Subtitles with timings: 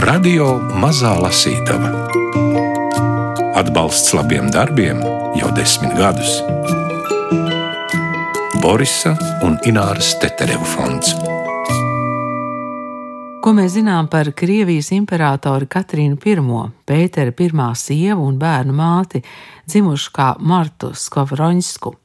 [0.00, 1.90] Radio Mazā Lasītava.
[3.60, 5.02] Atbalsts labiem darbiem
[5.36, 6.38] jau desmit gadus.
[8.62, 9.12] Borisa
[9.44, 11.12] un Ināras Tetereva fonds.
[13.44, 19.20] Ko mēs zinām par Krievijas imperatoru Katrīnu I, Pētera I sievu un bērnu māti,
[19.68, 21.96] dzimušu kā Martu Skavroņsku?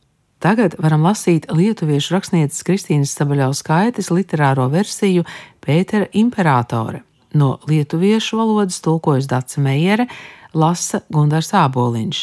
[0.43, 5.23] Tagad varam lasīt lietuviešu rakstnieces Kristīnas Sabaļauskaites literāro versiju
[5.64, 7.05] Pētera imperatore.
[7.35, 10.07] No lietuviešu valodas tulkojas Dāca Meijere,
[10.55, 12.21] lasa Gunārs Āboliņš.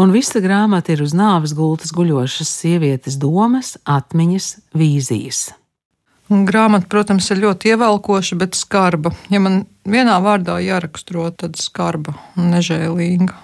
[0.00, 4.46] Un visa grāmata ir uz nāves gultas guļošas sievietes domas, atmiņas,
[4.78, 5.50] vīzijas.
[6.32, 9.12] Grāmata, protams, ir ļoti ievelkoša, bet skarba.
[9.28, 13.34] Ja man vienā vārdā jāraksturo, tad skarba un nežēlīga.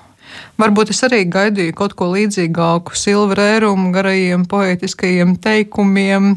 [0.60, 6.36] Varbūt es arī gaidīju kaut ko līdzīgāku silvrērumu, garajiem poetiskajiem teikumiem,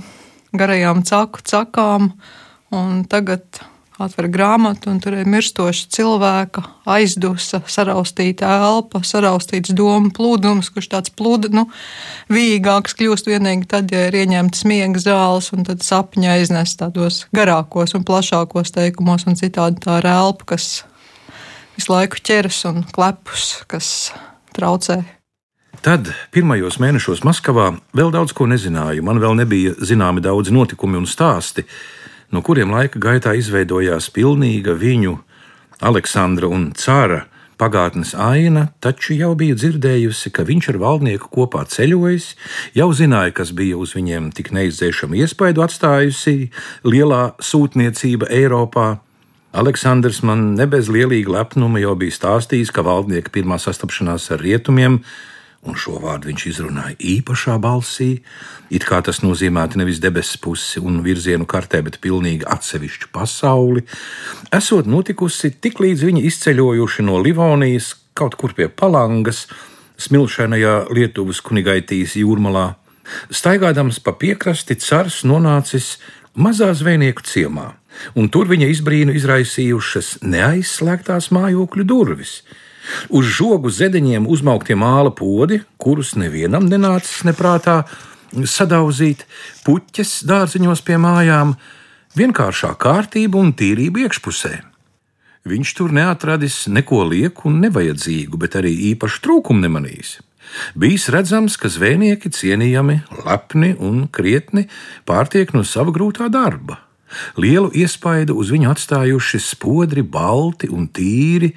[0.58, 2.12] garajām caku cakām,
[2.76, 3.62] un tagad
[4.00, 11.14] atver grāmatu, un tur ir mirstoša cilvēka aizdusa, saraustīta elpa, saraustīts domu plūdums, kurš tāds
[11.14, 11.68] plūda, nu,
[12.32, 17.96] vīgāks kļūst vienīgi tad, ja ir ieņemts miega zāles, un tad sapņa aiznes tādos garākos
[17.98, 20.84] un plašākos teikumos, un citādi tā ir elpa, kas
[21.78, 24.12] visu laiku ķeras un klepus, kas
[24.56, 25.02] traucē.
[25.82, 29.02] Tad, pirmajos mēnešos Maskavā, vēl daudz ko nezināju.
[29.08, 31.64] Man vēl nebija zināmi daudzi notikumi un stāsti,
[32.32, 35.18] no kuriem laika gaitā izveidojās pilnīga viņu,
[35.82, 37.26] Aleksandra un Cāra
[37.62, 42.32] pagātnes aina, taču jau bija dzirdējusi, ka viņš ar valdnieku kopā ceļojis,
[42.78, 46.50] jau zināja, kas bija uz viņiem tik neizdzēšama iespaidu atstājusi
[46.88, 48.96] lielā sūtniecība Eiropā.
[49.52, 55.02] Aleksandrs man ne bez lielīga lepnuma jau bija stāstījis, ka valdnieka pirmā sastapšanās ar rietumiem,
[55.68, 58.10] un šo vārdu viņš izrunāja īpašā balsī,
[58.74, 63.86] it kā tas nozīmētu nevis debesu pusi un virzienu kartē, bet pilnīgi atsevišķu pasauli,
[64.54, 69.46] esot notikusi tik līdz viņi izceļojuši no Livonijas kaut kur pie Palangas,
[70.02, 72.72] smilšainajā Lietuvas kunigaitīs jūrmalā.
[73.34, 75.98] Staigādams pa piekrasti, cars nonācis
[76.34, 77.72] mazā zvejnieku ciemā
[78.16, 82.42] un tur viņa izbrīnu izraisījušas neaizslēgtās mājokļu durvis.
[83.10, 87.84] Uz žogu zedeņiem uzmauktie māla podi, kurus nevienam nenācis neprātā
[88.32, 89.26] sadauzīt,
[89.66, 91.56] puķes dārziņos pie mājām,
[92.18, 94.54] vienkāršā kārtība un tīrība iekšpusē.
[95.48, 100.20] Viņš tur neatradis neko lieku un nevajadzīgu, bet arī īpašu trūkumu nemanījis.
[100.78, 104.68] Bijis redzams, ka zvejnieki cienījami, lepni un krietni
[105.08, 106.82] pārtiek no sava grūtā darba.
[107.38, 111.54] Lielu iespaidu uz viņu atstājuši spodri, balti un tīri,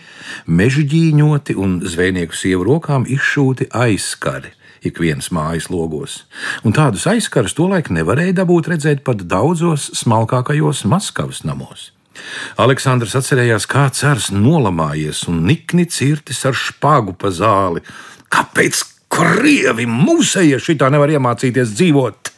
[0.47, 4.55] mežģīņoti un zvejnieku sievu rokām izšūti aizskari
[4.85, 6.25] ik viens mājas logos,
[6.61, 11.91] un tādus aizkarus tolaik nevarēja dabūt redzēt pat daudzos smalkākajos Maskavas namos.
[12.61, 17.83] Aleksandrs atcerējās, kā cērs nolamājies un nikni cirtis ar špāgu pa zāli.
[18.31, 18.85] Kāpēc
[19.15, 22.31] krievi mūsēji šitā nevar iemācīties dzīvot?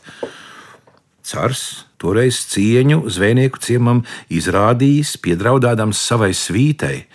[1.26, 7.06] Cars toreiz cieņu zvejnieku ciemam izrādījis, piedraudādams savai svītai.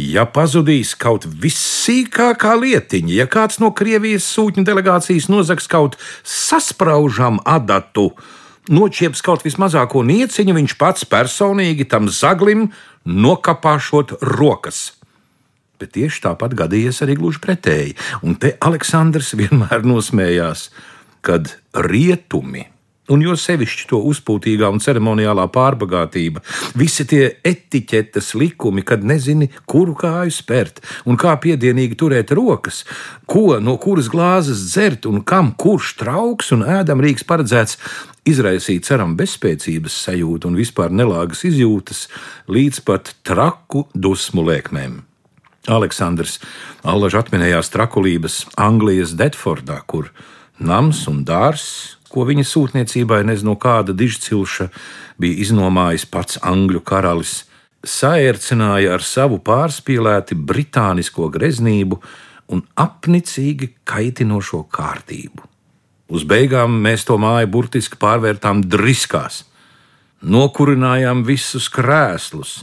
[0.00, 8.08] Ja pazudīs kaut vissīkākā lietiņa, ja kāds no Krievijas sūtņu delegācijas nozags kaut saspraužam adatu,
[8.72, 12.70] noķieps kaut vismazāko nieciņu, viņš pats personīgi tam zaglim
[13.04, 14.94] nokapāšot rokas.
[15.76, 20.70] Bet tieši tāpat gadījies arī gluži pretēji, un te Aleksandrs vienmēr nosmējās,
[21.20, 22.70] kad rietumi
[23.10, 26.38] Un jo sevišķi to uzpūtīgā un ceremoniālā pārbagātība,
[26.78, 30.78] visi tie etiķetes likumi, kad nezini, kuru kāju spērt
[31.10, 32.84] un kā piedienīgi turēt rokas,
[33.26, 37.80] ko no kuras glāzes dzert un kam kurš trauks un ēdamrīks paredzēts,
[38.22, 42.06] izraisīja ceram bezspēcības sajūtu un vispār nelāgas izjūtas
[42.46, 45.00] līdz pat traku dusmu lēkmēm.
[45.70, 46.38] Aleksandrs
[46.86, 50.10] Allaž atminējās trakulības Anglijas Detfordā, kur
[50.60, 54.68] nams un dārzs ko viņa sūtniecībai nezinu kāda dižcilša
[55.22, 57.42] bija iznomājis pats angļu karalis,
[57.82, 61.98] saērcināja ar savu pārspīlēti britānisko greznību
[62.52, 65.48] un apnicīgi kaitinošo kārtību.
[66.12, 69.46] Uz beigām mēs to māju burtiski pārvērtām driskās,
[70.20, 72.60] nokurinājām visus krēslus,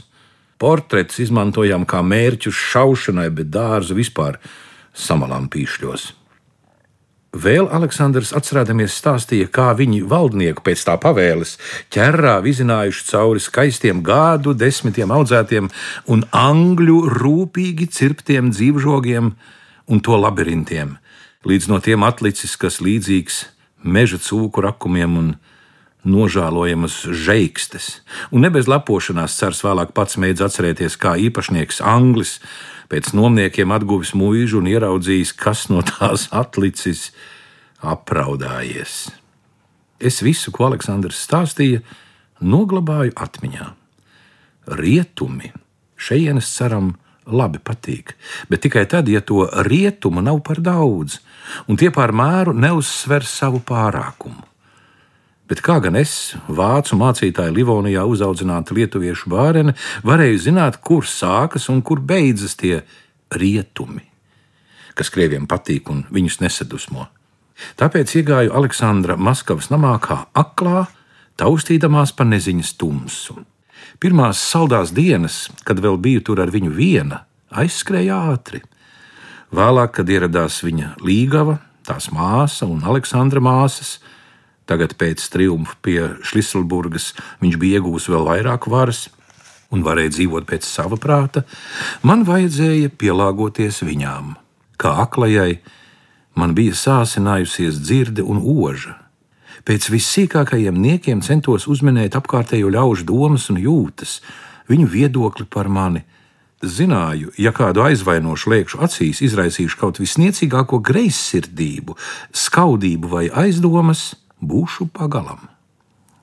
[0.60, 4.38] portretus izmantojām kā mērķus šaušanai, bet dārzu vispār
[4.94, 6.19] samalām pīšļos.
[7.30, 11.52] Vēl Aleksandrs atcerēdamies stāstīja, kā viņi valdnieku pēc tā pavēles
[11.94, 15.68] ķerrā vizinājuši cauri skaistiem gādu desmitiem audzētiem
[16.10, 19.30] un angļu rūpīgi cirptiem dzīvžogiem
[19.86, 20.96] un to labirintiem,
[21.46, 23.44] līdz no tiem atlicis kas līdzīgs
[23.86, 25.30] meža cūku rakumiem un
[26.04, 28.00] nožēlojamas žaikstes,
[28.32, 32.38] un ne bez lepošanās cers vēlāk pats mēdz atcerēties, kā īpašnieks Anglis
[32.90, 37.10] pēc nomniekiem atguvis mūžu un ieraudzījis, kas no tās atlicis,
[37.80, 39.10] apraudājies.
[40.00, 41.82] Es visu, ko Aleksandrs stāstīja,
[42.40, 43.68] noglabāju atmiņā.
[44.80, 45.52] Rietumi
[46.00, 46.94] šejienes ceram
[47.30, 48.14] labi patīk,
[48.48, 51.20] bet tikai tad, ja to rietumu nav par daudz,
[51.68, 54.49] un tie pār mēru neuzsver savu pārākumu.
[55.50, 59.74] Bet kā gan es, vācu mācītāja Livonijā uzaudzināta lietuviešu bērene,
[60.06, 62.84] varēju zināt, kur sākas un kur beidzas tie
[63.34, 64.04] rietumi,
[64.94, 67.08] kas krieviem patīk un viņus nesadusmo.
[67.80, 70.84] Tāpēc iegāju Aleksandra Maskavas namā kā aklā,
[71.40, 73.40] taustīdamās pa neziņas tumsu.
[74.00, 78.62] Pirmās saldās dienas, kad vēl biju tur ar viņu viena, aizskrēja ātri.
[79.50, 83.98] Vēlāk, kad ieradās viņa līgava, tās māsa un Aleksandra māsas,
[84.70, 87.10] Tagad, pēc triumfa pie Šliselburgas,
[87.42, 89.08] viņš bija iegūmis vēl vairāk varas
[89.74, 91.42] un varēja dzīvot pēc sava prāta.
[92.06, 94.36] Man vajadzēja pielāgoties viņām.
[94.80, 95.58] Kā aklajai,
[96.38, 98.94] man bija sāsinājusies dzirde un oža.
[99.66, 104.20] Pēc vissīkākajiem niekiem centos uzminēt apkārtējo ļaužu domas un jūtas,
[104.70, 106.06] viņu viedokli par mani.
[106.60, 111.96] Zināju, ja kādu aizvainošu liekšu acīs, izraisīšu kaut visniecīgāko greizsirdību,
[112.36, 115.48] skaudību vai aizdomas, būšu pagalam.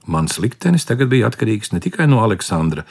[0.08, 2.86] Mans liktenis tagad bija atkarīgs ne tikai no Aleksandra,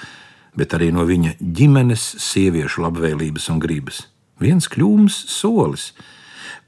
[0.56, 4.06] bet arī no viņa ģimenes sieviešu labvēlības un gribas.
[4.40, 5.90] Viens kļūms solis,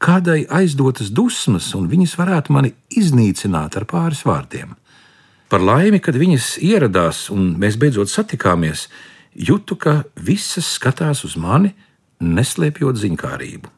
[0.01, 4.75] kādai aizdotas dusmas, un viņas varētu mani iznīcināt ar pāris vārdiem.
[5.49, 8.87] Par laimi, kad viņas ieradās un mēs beidzot satikāmies,
[9.33, 11.73] jūtu, ka visas skatās uz mani,
[12.21, 13.71] neslēpjot ziņkārību.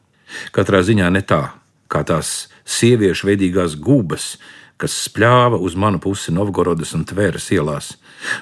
[0.55, 1.43] Katrā ziņā ne tā,
[1.91, 4.37] kā tās sieviešu veidīgās gubas,
[4.81, 7.93] kas spļāva uz manu pusi Novgorodas un Tvēras ielās.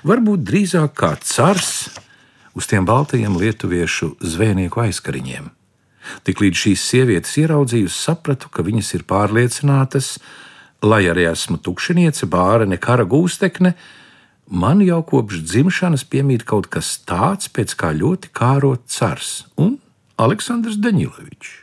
[0.07, 1.89] Varbūt drīzāk kā cars
[2.57, 5.49] uz tiem baltajiem lietuviešu zvejnieku aizkariņiem.
[6.25, 10.15] Tiklīdz šīs sievietes ieraudzīju, sapratu, ka viņas ir pārliecinātas,
[10.81, 13.75] lai arī esmu tukšiniece, bārene, kara gūstekne,
[14.49, 19.77] man jau kopš dzimšanas piemīt kaut kas tāds, pēc kā ļoti kārot cars un
[20.19, 21.58] Aleksandrs Deņilovičs.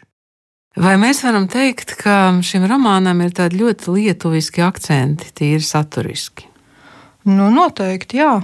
[0.77, 6.51] Vai mēs varam teikt, ka šim romānam ir tādi ļoti lietuviski akcenti, tīri saturiski?
[7.25, 8.35] Nu, noteikti, jā.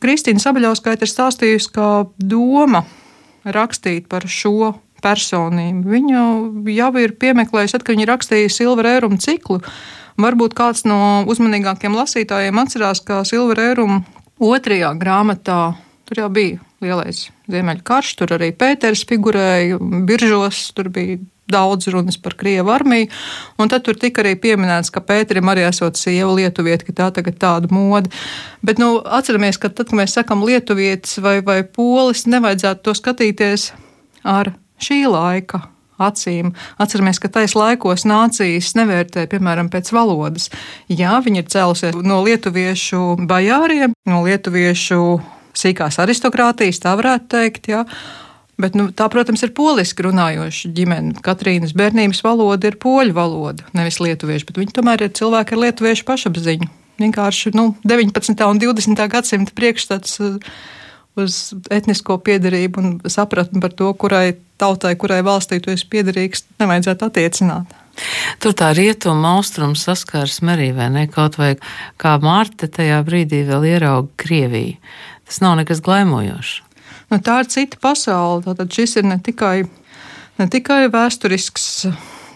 [0.00, 2.86] Kristīna Sabaļauskaita ir stāstījusi, ka doma
[3.44, 4.72] rakstīt par šo
[5.04, 5.84] personību.
[5.92, 6.24] Viņa
[6.72, 9.60] jau ir piemeklējusi, kad viņa rakstīja Silvera ēruma ciklu.
[10.24, 10.98] Varbūt kāds no
[11.28, 14.00] uzmanīgākiem lasītājiem atcerās, ka Silvera ēruma
[14.40, 15.74] otrajā grāmatā
[16.08, 19.78] tur jau bija lielais Ziemeļkarš, tur arī Pēters figurēja,
[20.08, 21.18] Biržos, tur bija
[21.50, 23.10] daudz runas par Krievu armiju.
[23.60, 27.38] Un tad tur tika arī pieminēts, ka Pēterim arī esot sieva lietuvieta, ka tā tagad
[27.40, 28.10] tāda moda.
[28.64, 33.70] Bet nu, atceramies, ka tad, kad mēs sakam lietuvietis vai, vai polis, nevajadzētu to skatīties
[34.24, 35.66] ar šī laika
[36.00, 36.54] acīm.
[36.80, 40.48] Atceramies, ka tais laikos nācijas nevērtē, piemēram, pēc valodas.
[40.88, 45.00] Jā, viņi ir cēlusies no lietuviešu bajāriem, no lietuviešu
[45.58, 47.70] sīkās aristokrātijas, tā varētu teikt.
[47.72, 47.84] Jā.
[48.60, 51.16] Bet, nu, tā, protams, ir poliski runājoša ģimene.
[51.26, 56.06] Katrīnas bērnības valoda ir poļu valoda, nevis lietuviešu, bet viņi tomēr ir cilvēki ar lietuviešu
[56.06, 56.70] pašapziņu.
[57.02, 58.44] Vienkārši nu, 19.
[58.46, 59.02] un 20.
[59.10, 60.36] gadsimta priekšstats uh,
[61.18, 61.38] uz
[61.72, 67.74] etnisko piedarību un sapratni par to, kurai tautai, kurai valstī tu esi piederīgs, nevajadzētu attiecināt.
[68.42, 71.04] Tur tā rietuma austrumu saskarsme arī, vai ne?
[71.10, 71.52] Kaut vai
[72.00, 74.80] kā Mārta tajā brīdī vēl ierauga Krieviju.
[75.28, 76.60] Tas nav nekas glaimojošs.
[77.12, 78.42] Nu, tā ir cita pasaule.
[78.44, 79.64] Tātad šis ir ne tikai,
[80.40, 81.86] ne tikai vēsturisks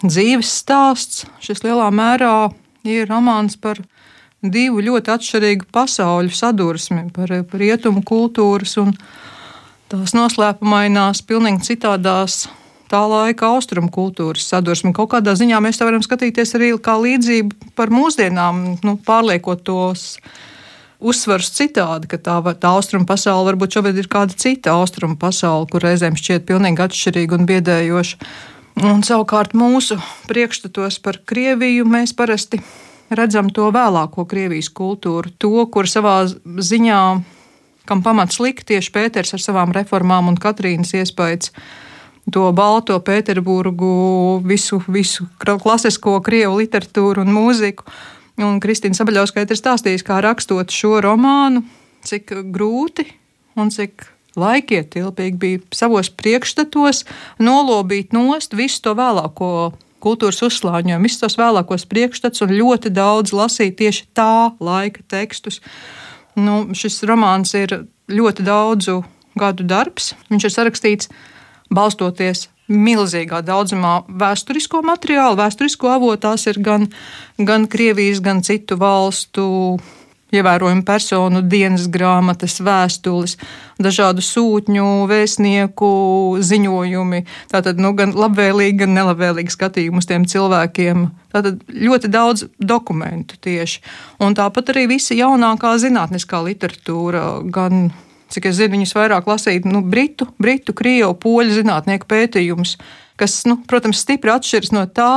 [0.05, 2.49] dzīves stāsts, šis lielā mērā
[2.87, 3.81] ir romāns par
[4.39, 8.93] divu ļoti atšķirīgu pasauļu sadursmi, par, par rietumu kultūras un
[9.91, 12.45] tās noslēpumainās, pilnīgi citādās
[12.89, 14.93] tā laika austrumu kultūras sadursmi.
[14.95, 20.15] Kaut kādā ziņā mēs to varam skatīties arī kā līdzību par mūsdienām, nu, pārliekot tos
[20.99, 25.83] uzsvars citādi, ka tā, tā austrumu pasaule varbūt šobrīd ir kāda cita austrumu pasaule, kur
[25.85, 28.29] reizēm šķiet pilnīgi atšķirīga un biedējoša.
[28.89, 29.97] Un savukārt mūsu
[30.29, 32.61] priekšstatos par Krieviju mēs parasti
[33.09, 37.01] redzam to vēlāko Krievijas kultūru, to, kur savā ziņā,
[37.89, 41.51] kam pamats lika tieši Pēters ar savām reformām un Katrīnas iespējas
[42.29, 47.87] to Balto Pēterburgu, visu, visu klasisko krievu literatūru un mūziku.
[48.39, 51.65] Un Kristīna Sabaļauskaita ir stāstījusi, kā rakstot šo romānu,
[52.07, 53.03] cik grūti
[53.59, 54.05] un cik
[54.39, 57.03] laikietilpīgi bija savos priekšstatos
[57.43, 59.51] nolobīt nost visu to vēlāko
[59.99, 65.59] kultūras uzslāņojumu, visus tos vēlākos priekšstats un ļoti daudz lasīt tieši tā laika tekstus.
[66.39, 69.01] Nu, šis romāns ir ļoti daudzu
[69.39, 70.13] gadu darbs.
[70.31, 71.11] Viņš ir sarakstīts
[71.73, 76.21] balstoties milzīgā daudzumā vēsturisko materiālu, vēsturisko avotu.
[76.27, 76.89] Tās ir gan,
[77.37, 79.47] gan Krievijas, gan citu valstu
[80.35, 83.35] ievērojumu personu dienas grāmatas, vēstules,
[83.81, 85.89] dažādu sūtņu, vēstnieku
[86.45, 87.23] ziņojumi.
[87.51, 91.07] Tātad nu, gan labvēlīgi, gan nelabvēlīgi skatījumi uz tiem cilvēkiem.
[91.33, 93.81] Tātad ļoti daudz dokumentu tieši.
[94.25, 97.89] Un tāpat arī visa jaunākā zinātniskā literatūra, gan,
[98.33, 102.75] cik es zinu, viņus vairāk lasīt, nu, britu, britu, krievu, poļu zinātnieku pētījumus,
[103.19, 105.11] kas, nu, protams, stipri atšķiras no tā,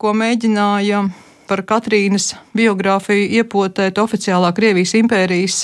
[0.00, 1.04] ko mēģināja
[1.48, 5.58] par Katrīnas biogrāfiju iepotēt oficiālā Krievijas impērijas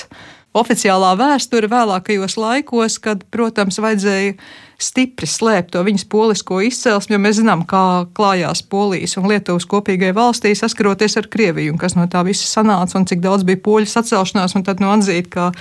[0.57, 4.35] oficiālā vēsture vēlākajos laikos, kad, protams, vajadzēja
[4.81, 10.09] stipri slēpt to viņas polisko izcelsmi, jo mēs zinām, kā klājās Polijas un Lietuvas kopīgai
[10.17, 13.87] valstī saskaroties ar Krieviju, un kas no tā visa sanāca, un cik daudz bija poļu
[13.91, 15.51] sacelšanās, un tad nu atzīt, ka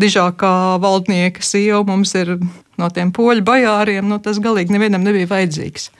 [0.00, 2.36] dižākā valdnieka sieva mums ir
[2.80, 5.90] no tiem poļu bajāriem, nu tas galīgi nevienam nebija vajadzīgs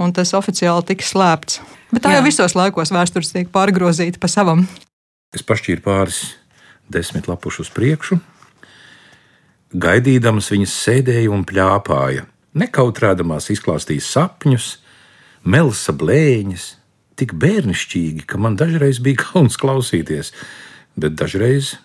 [0.00, 1.60] un tas oficiāli tika slēpts.
[1.90, 2.20] Bet tā Jā.
[2.20, 4.64] jau visos laikos vēstures tiek pārgrozīta pa savam.
[5.36, 6.22] Es pašķīru pāris
[6.92, 8.18] desmit lapušu uz priekšu.
[9.70, 12.26] Gaidīdams viņas sēdēja un plāpāja,
[12.58, 14.68] nekautrēdamās izklāstīja sapņus,
[15.46, 16.66] melsa blēņas,
[17.20, 20.34] tik bērnišķīgi, ka man dažreiz bija kauns klausīties,
[20.98, 21.76] bet dažreiz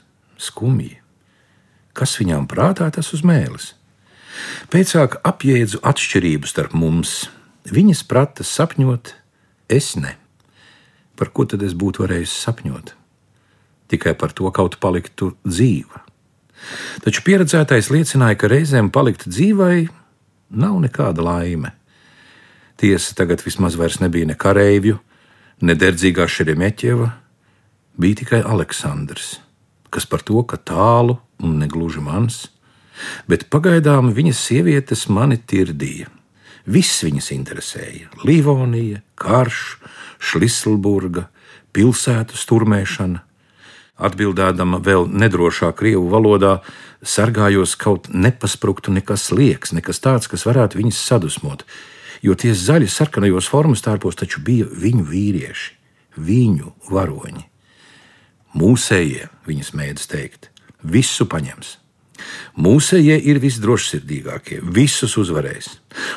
[0.41, 0.97] skumji.
[1.95, 3.71] Kas viņām prātā tas uz mēlis?
[4.73, 7.21] Pēcāk apjēdzu atšķirību starp mums,
[7.65, 9.15] Viņas prata sapņot,
[9.73, 10.11] es ne.
[11.17, 12.91] Par ko tad es būtu varējis sapņot?
[13.91, 16.01] Tikai par to kaut paliktu dzīva.
[17.05, 19.87] Taču pieredzētais liecināja, ka reizēm palikt dzīvai
[20.55, 21.75] nav nekāda laime.
[22.81, 24.97] Tiesa tagad vismaz vairs nebija ne kareivju,
[25.61, 27.11] ne derdzīgā Šeremeķeva,
[28.01, 29.37] bija tikai Aleksandrs,
[29.93, 32.45] kas par to, ka tālu un negluži mans,
[33.29, 36.09] bet pagaidām viņas sievietes mani tirdīja.
[36.65, 39.77] Viss viņas interesēja- Livonija, karš,
[40.19, 41.29] Šliselburga,
[41.73, 43.21] pilsētu sturmēšana.
[43.95, 46.57] Atbildēdama vēl nedrošā krievu valodā,
[46.99, 51.63] sargājos kaut nepaspruktu nekas liekas, nekas tāds, kas varētu viņus sadusmot,
[52.25, 55.71] jo tie zaļi sarkanajos formas tārpos taču bija viņu vīrieši,
[56.17, 57.47] viņu varoņi.
[58.55, 60.51] Mūsējie, viņas mēdz teikt,
[60.83, 61.77] visu paņems
[62.55, 65.67] Mūsējie ir visdrošsirdīgākie, visus uzvarēs.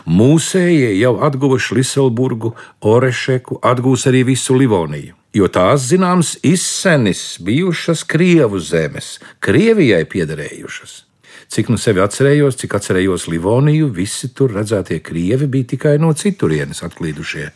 [0.07, 2.55] Mūsējie jau atguvuši Liselburgu,
[2.87, 11.05] Orešeku, atgūs arī visu Livoniju, jo tās, zināms, izsenis bijušas Krievu zemes, Krievijai piederējušas.
[11.49, 16.83] Cik nu sevi atcerējos, cik atcerējos Livoniju, visi tur redzētie krievi bija tikai no citurienes
[16.85, 17.47] atklīdušie.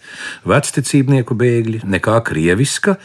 [0.49, 2.97] Vecticībnieku bēgļi, nekā krieviska,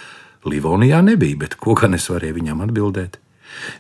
[0.48, 3.18] Livonijā nebija, bet ko gan es varēju viņam atbildēt?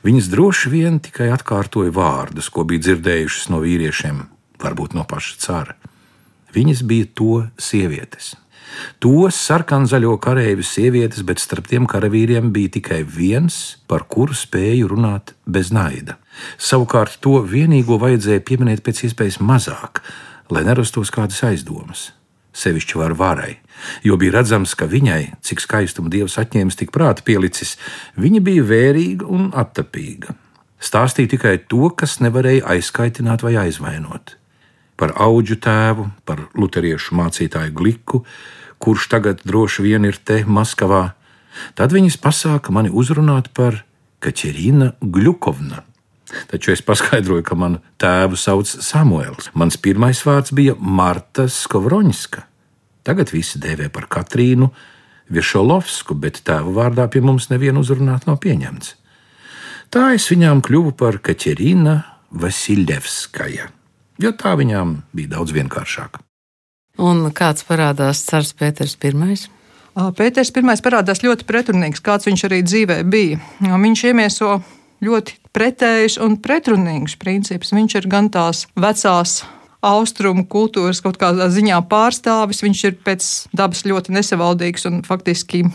[0.04, 4.26] Viņas droši vien tikai atkārtoja vārdus, ko bija dzirdējušas no vīriešiem,
[4.60, 5.78] varbūt no paša cara.
[6.56, 8.34] Viņas bija to sievietes.
[9.04, 15.34] To sarkanzaļo kareivu sievietes, bet starp tiem karavīriem bija tikai viens, par kuru spēju runāt
[15.46, 16.18] bez naida.
[16.58, 20.04] Savukārt to vienīgo vajadzēja pieminēt pēc iespējas mazāk,
[20.54, 22.12] lai nerastos kādas aizdomas
[22.58, 23.58] sevišķi var varai,
[24.06, 27.76] jo bija redzams, ka viņai, cik skaistumu dievs atņēmis, tik prāta pielicis,
[28.18, 30.36] viņa bija vērīga un attapīga.
[30.82, 34.37] Stāstīja tikai to, kas nevarēja aizkaitināt vai aizvainot.
[34.98, 38.24] Par auģu tēvu, par luteriešu mācītāju Gliku,
[38.82, 41.12] kurš tagad droši vien ir te Maskavā.
[41.78, 43.84] Tad viņas pasāka mani uzrunāt par
[44.22, 45.84] Kaķerīna Gļukovna.
[46.52, 49.52] Taču es paskaidroju, ka manu tēvu sauc Samuēls.
[49.56, 52.44] Mans pirmais vārds bija Marta Skovroņska.
[53.08, 54.68] Tagad visi dēvē par Katrīnu
[55.32, 58.96] Višolovsku, bet tēva vārdā pie mums nevienu uzrunāt nav pieņemts.
[59.94, 61.96] Tā es viņām kļuvu par Kaķerīna
[62.36, 63.70] Vasiljevskaja,
[64.22, 66.22] jo tā viņām bija daudz vienkāršāk.
[66.98, 69.38] Un kāds parādās Cārs Pēters I?
[70.18, 73.40] Pēters I parādās ļoti pretrunīgs, kāds viņš arī dzīvē bija.
[73.62, 74.62] Viņš iemieso
[75.06, 77.74] ļoti pretējs un pretrunīgs princips.
[77.74, 79.44] Viņš ir gan tās vecās
[79.86, 82.64] austrumu kultūras kaut kādā ziņā pārstāvis.
[82.66, 85.66] Viņš ir pēc dabas ļoti nesavaldīgs un faktiski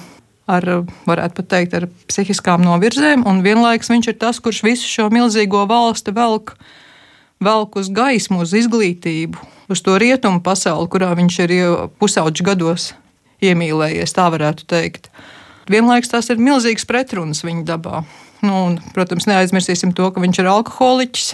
[0.50, 0.66] ar,
[1.06, 6.14] varētu teikt, ar psihiskām novirzēm, un vienlaikus viņš ir tas, kurš visu šo milzīgo valsti
[6.16, 6.56] velk,
[7.44, 9.38] velk uz gaismu, uz izglītību,
[9.72, 11.54] uz to rietumu pasauli, kurā viņš ir
[12.00, 12.90] pusauģis gados
[13.42, 15.08] iemīlējies, tā varētu teikt.
[15.70, 18.02] Vienlaikus tās ir milzīgas pretrunas viņa dabā.
[18.42, 21.32] Nu, un, protams, neaizmirsīsim to, ka viņš ir alkoholiķis.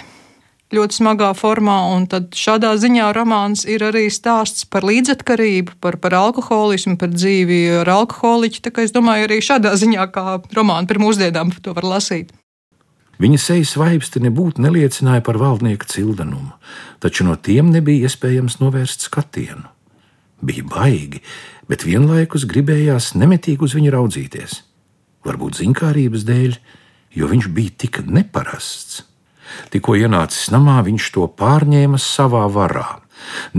[0.68, 1.78] ļoti smagā formā.
[2.12, 7.88] Tad šādā ziņā romāns ir arī stāsts par līdzatkarību, par, par alkoholismu, par dzīvi ar
[7.88, 8.60] alkoholiķu.
[8.66, 12.36] Tā kā es domāju, arī šādā ziņā, kā romānu par mūsdienām, to var lasīt.
[13.18, 16.52] Viņa sejas vaipsti nebūtu neliecināja par valdnieka cildenumu,
[17.02, 19.66] taču no tiem nebija iespējams novērst skatienu.
[20.38, 21.24] Bija baigi,
[21.66, 24.60] bet vienlaikus gribējās nemitīgi uz viņu raudzīties.
[25.26, 26.54] Varbūt zinkārības dēļ,
[27.18, 29.02] jo viņš bija tik neparasts.
[29.72, 33.00] Tikko ienācis namā, viņš to pārņēma savā varā.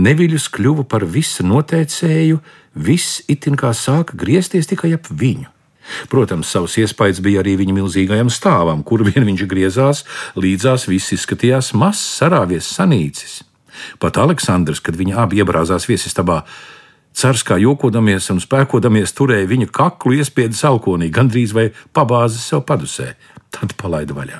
[0.00, 2.40] Neviļus kļuva par visu noteicēju,
[2.80, 5.50] viss itin kā sāka griezties tikai ap viņu.
[6.12, 10.04] Protams, savs iespējas bija arī viņa milzīgajam stāvam, kur vien viņš griezās,
[10.38, 13.40] līdzās viss izskatījās mazs, sarāvies sanīcis.
[13.98, 16.42] Pat Aleksandrs, kad viņi abi iebrāzās viesistabā,
[17.10, 23.14] Cars kā jokodamies un spēkodamies turēja viņa kaklu iespiedu salkonī, gandrīz vai pabāzi sev padusē,
[23.50, 24.38] tad palaida vaļā.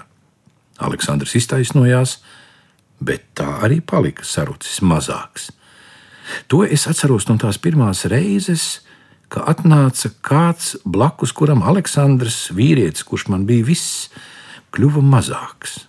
[0.87, 2.21] Aleksandrs iztaisnojās,
[3.03, 5.51] bet tā arī palika sarucis mazāks.
[6.47, 8.85] To es atceros no tās pirmās reizes,
[9.31, 14.09] ka atnāca kāds blakus, kuram Aleksandrs, vīrietis, kurš man bija viss,
[14.75, 15.85] kļuva mazāks.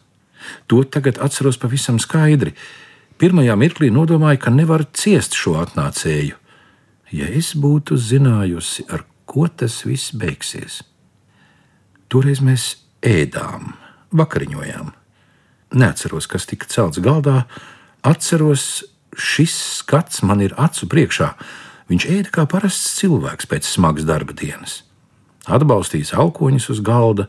[0.70, 2.54] To tagad atceros pavisam skaidri.
[3.22, 6.42] Pirmajā mirklī nodomāju, ka nevaru ciest šo atnācēju
[7.12, 10.82] ja es būtu zinājusi, ar ko tas viss beigsies.
[12.12, 13.74] Toreiz mēs ēdām,
[14.16, 14.92] vakariņojām.
[15.80, 17.46] Neatceros, kas tika celts galdā,
[18.04, 18.84] atceros,
[19.16, 21.32] šis skats man ir acu priekšā.
[21.92, 24.86] Viņš ēda kā parasts cilvēks pēc smagas darba dienas.
[25.52, 27.26] Atbalstījis alkoņus uz galda,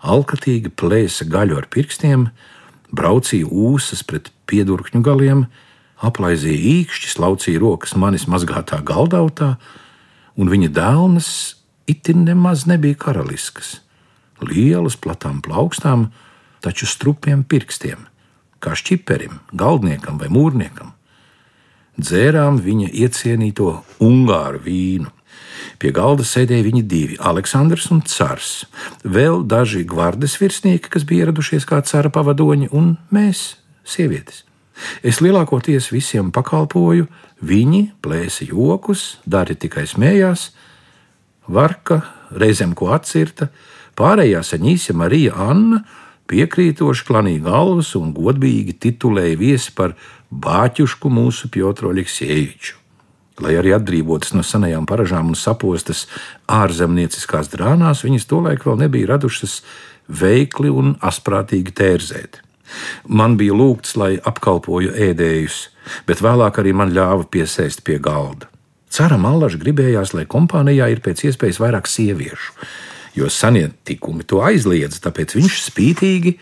[0.00, 2.30] alkatīgi plēsa gaļu ar pirkstiem,
[2.96, 5.44] braucīja ūsas pret piedurkņu galiem,
[6.00, 9.58] aplaizīja īkšķis, laucīja rokas manis mazgātā galdautā,
[10.40, 11.30] un viņa dēlnes
[11.84, 13.82] itin nemaz nebija karaliskas.
[14.40, 16.08] Lielas, platām plaukstām,
[16.64, 18.08] taču strupiem pirkstiem,
[18.64, 20.95] kā šķiperim, galdniekam vai mūrniekam.
[21.96, 23.70] Dzērām viņa iecienīto
[24.04, 25.12] ungāru vīnu.
[25.80, 28.66] Pie galda sēdēja viņi divi- Aleksandrs un Cārs,
[29.04, 34.44] vēl daži gvardes virsnieki, kas bija ieradušies kā cara pavadoņi, un mēs, sievietes.
[35.02, 37.08] Es lielākoties visiem pakalpoju,
[37.42, 40.50] viņi plēsa jokus, dari tikai smējās,
[41.48, 43.48] varka, reizēm ko atcirta,
[43.96, 45.84] pārējās Aņīsja Marija Anna
[46.30, 49.94] piekrītoši klanīja galvas un godīgi titulēja viesi par
[50.30, 52.80] bāķušku mūsu Piotru Aleksieviču.
[53.44, 56.06] Lai arī atbrīvotas no senajām paražām un sapostas
[56.48, 59.60] ārzemnieciskās drānās, viņas tolaik vēl nebija radušas
[60.08, 62.40] veikli un asprātīgi tērzēt.
[63.06, 65.58] Man bija lūgts, lai apkalpoju ēdējus,
[66.08, 68.48] bet vēlāk arī man ļāva piesēst pie galda.
[68.90, 72.54] Ceram, Allaž gribējās, lai kompānijā ir pēc iespējas vairāk sieviešu,
[73.16, 76.36] jo sanietikumi to aizliedz, tāpēc viņš spītīgi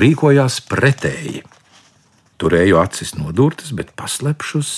[0.00, 1.44] rīkojās pretēji.
[2.40, 4.72] Turēju acis nodurtas, bet paslepšus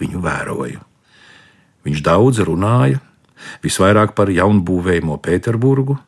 [0.00, 0.80] viņu vēroju.
[1.82, 3.02] Viņš daudz runāja,
[3.64, 5.98] visvairāk par jaunbūvējamo Pēterburgu.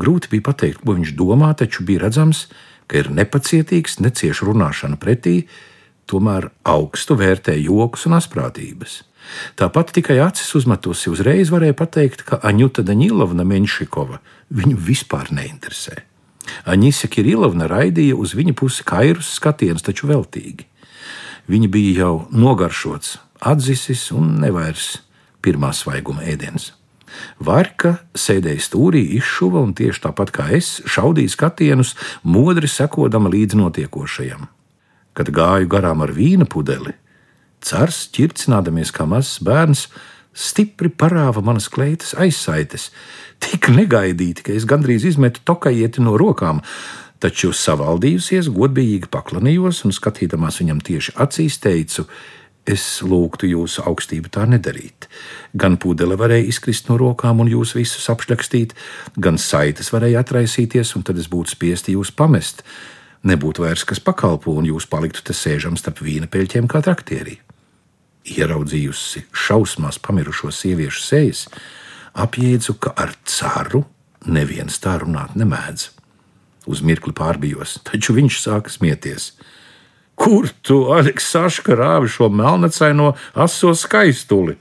[0.00, 2.46] Grūti bija pateikt, ko viņš domā, taču bija redzams,
[2.88, 5.42] ka ir nepacietīgs, necieš runāšanu pretī,
[6.10, 9.00] tomēr augstu vērtē joks un asprātības.
[9.58, 16.02] Tāpat tikai acis uzmetusi uzreiz varēja pateikt, ka Aņuta Daņilovna Menšikova viņu vispār neinteresē.
[16.70, 20.66] Aņisa Kirilovna raidīja uz viņa pusi kairus skatienus, taču veltīgi.
[21.50, 24.98] Viņa bija jau nogaršots, atzisis un nevairs
[25.44, 26.72] pirmā svaiguma ēdiens.
[27.42, 34.46] Varka sēdēja stūrī, izšuva un tieši tāpat kā es šaudīja skatienus, modri sekodama līdz notiekošajam.
[35.16, 36.94] Kad gāju garām ar vīna pudeli,
[37.64, 39.88] cars, ķircinādamies kā mazs bērns,
[40.36, 42.90] stipri parāva manas kleitas aizsaites.
[43.40, 46.60] Tik negaidīti, ka es gandrīz izmetu tokaieti no rokām,
[47.20, 52.06] taču savaldījusies, godīgi paklanījos un skatīdamās viņam tieši acīs teicu:
[52.68, 55.08] Es lūgtu jūsu augstību tā nedarīt.
[55.56, 58.76] Gan pudele varēja izkrist no rokām un jūs visus apšļakstīt,
[59.16, 62.62] gan saites varēja atraisīties, un tad es būtu spiesti jūs pamest.
[63.24, 67.40] Nebūtu vairs kas pakalpo, un jūs paliktu te sēžam starp vīna peļķiem kā traktierī.
[68.28, 71.46] Ieraudzījusi šausmās pamirušo sieviešu sejas,
[72.12, 73.84] apjēdzu, ka ar caru
[74.26, 75.88] neviens tā runāt nemēdz.
[76.70, 79.32] Uz mirkli pārbijos, taču viņš sāka smieties.
[80.20, 84.58] Kur tu, Aleksaška, rāvi šo melnacaino aso skaistuli?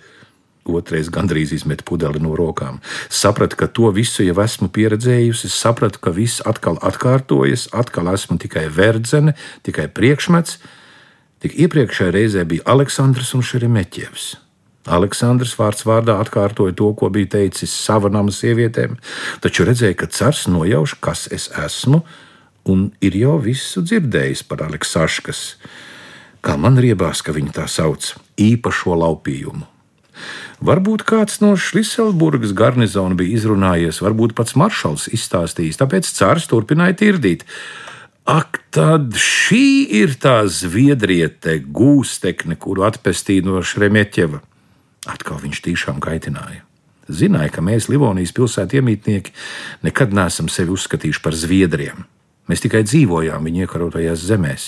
[0.70, 2.80] Otrais gandrīz izmet pudeli no rokām.
[3.10, 8.68] Sapratu, ka to visu jau esmu pieredzējusi, sapratu, ka viss atkal atkārtojas, atkal esmu tikai
[8.72, 10.60] verdzene, tikai priekšmets.
[11.40, 14.30] Tik iepriekšējā reizē bija Aleksandrs un Šeremeķevs.
[14.90, 18.98] Aleksandrs vārds vārdā atkārtoja to, ko bija teicis sava nama sievietēm,
[19.44, 22.02] taču redzēja, ka cars nojauš, kas es esmu,
[22.70, 25.44] un ir jau visu dzirdējis par Aleksaškas,
[26.44, 29.68] kā man riebās, ka viņi tā sauc, īpašo laupījumu.
[30.60, 37.46] Varbūt kāds no Šliselburgas garnizona bija izrunājies, varbūt pats maršals izstāstījis, tāpēc cārs turpināja tirdīt.
[38.30, 44.44] Ak, tad šī ir tā zviedriete, gūstekne, kuru atpestīja no Šremieķeva.
[45.10, 46.62] Atkal viņš tiešām kaitināja.
[47.10, 49.34] Zināja, ka mēs, Livonijas pilsētas iemītnieki,
[49.88, 52.06] nekad neesam sevi uzskatījuši par zviedriem.
[52.50, 54.68] Mēs tikai dzīvojām viņa iekarotajās zemēs,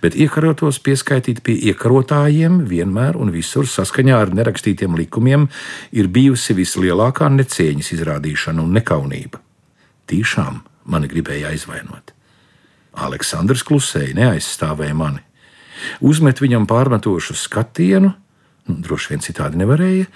[0.00, 5.50] bet iekarotos pieskaitīt pie iekarotājiem vienmēr un visur saskaņā ar nerakstītiem likumiem
[5.96, 9.40] ir bijusi vislielākā necieņas izrādīšana un nekaunība.
[10.08, 10.60] Tīšām
[10.92, 12.11] mani gribēja aizvainot.
[12.92, 15.22] Aleksandrs klusēja, neaizstāvēja mani.
[16.04, 18.12] Uzmet viņam pārmetošu skatienu,
[18.68, 20.06] nu, droši vien citādi nevarēja,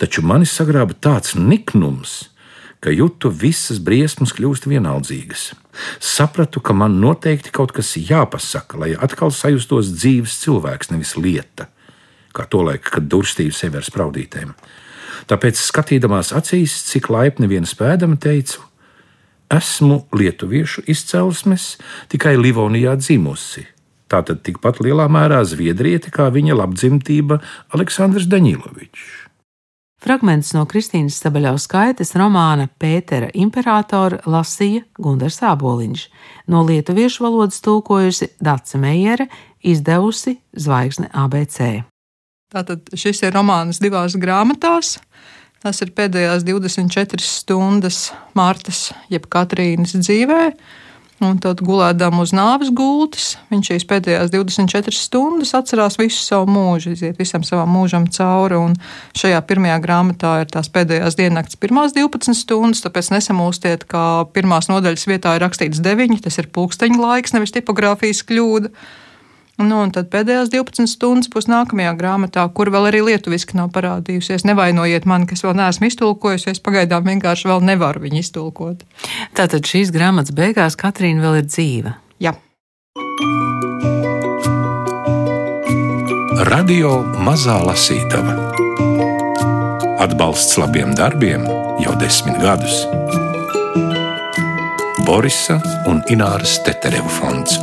[0.00, 2.26] taču mani sagrāba tāds niknums,
[2.80, 5.50] ka jūtu visas briesmas kļūst vienaldzīgas.
[6.02, 11.68] Sapratu, ka man noteikti kaut kas jāpasaka, lai atkal sajustos dzīves cilvēks, nevis lieta,
[12.36, 14.52] kā tolaik, kad durstīju sevi ar spraudītēm.
[15.26, 18.65] Tāpēc, skatīdamās acīs, cik laipni viena spēdama teicu,
[19.52, 21.76] esmu lietuviešu izcelsmes,
[22.12, 23.66] tikai Livonijā dzimusi.
[24.06, 27.40] Tātad tikpat lielā mērā zviedrieti kā viņa labdzimtība
[27.74, 29.26] Aleksandrs Daņilovičs.
[29.96, 36.04] Fragments no Kristīnas Sabaļauskaites romāna Pētera Imperatora lasīja Gundars Āboliņš,
[36.52, 39.26] no lietuviešu valodas tulkojusi Dace Meijere,
[39.64, 41.80] izdevusi Zvaigzne ABC.
[42.52, 44.98] Tātad šis ir romāns divās grāmatās.
[45.66, 50.54] Tas ir pēdējās 24 stundas Mārtas jeb Katrīnas dzīvēm
[51.24, 56.92] Un tad gulēdam uz nāves gultas, viņš šīs pēdējās 24 stundas atcerās visu savu mūžu,
[56.92, 58.58] iziet visam savam mūžam cauri.
[58.60, 58.74] Un
[59.16, 65.08] šajā pirmajā grāmatā ir tās pēdējās diennakts, pirmās 12 stundas, tāpēc nesamūstiet, ka pirmās nodaļas
[65.08, 68.74] vietā ir rakstīts 9, tas ir pulksteņa laiks, nevis tipogrāfijas kļūda.
[69.56, 74.44] Nu, un tad pēdējās 12 stundas būs nākamajā grāmatā, kur vēl arī lietuviski nav parādījusies.
[74.44, 78.84] Nevainojiet mani, kas vēl neesmu iztulkojusi, es pagaidām vienkārši vēl nevaru viņu iztulkot.
[79.36, 81.96] Tātad šīs grāmatas beigās Katrīna vēl ir dzīva.
[82.20, 82.36] Jā.
[86.46, 88.36] Radio Mazā Lasītava
[90.04, 91.48] Atbalsts labiem darbiem
[91.80, 92.84] jau desmit gadus.
[95.08, 95.56] Borisa
[95.88, 97.56] un Ināras Teterevu fonds.